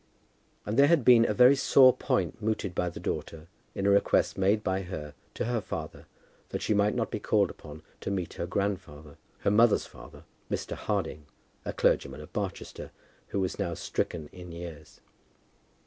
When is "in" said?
3.75-3.85, 14.31-14.51